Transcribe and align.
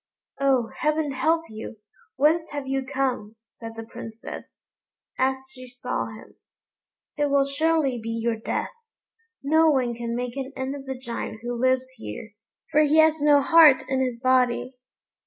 "Oh! 0.39 0.71
heaven 0.79 1.11
help 1.11 1.43
you! 1.47 1.77
whence 2.15 2.49
have 2.49 2.65
you 2.67 2.83
come?" 2.83 3.35
said 3.45 3.73
the 3.75 3.83
Princess, 3.85 4.65
as 5.19 5.37
she 5.51 5.67
saw 5.67 6.07
him; 6.07 6.37
"it 7.17 7.29
will 7.29 7.45
surely 7.45 7.99
be 8.01 8.09
your 8.09 8.35
death. 8.35 8.71
No 9.43 9.69
one 9.69 9.93
can 9.93 10.15
make 10.15 10.35
an 10.37 10.53
end 10.55 10.75
of 10.75 10.87
the 10.87 10.97
Giant 10.97 11.41
who 11.43 11.53
lives 11.53 11.87
here, 11.97 12.33
for 12.71 12.81
he 12.81 12.97
has 12.97 13.21
no 13.21 13.41
heart 13.41 13.83
in 13.87 13.99
his 14.03 14.19
body." 14.19 14.73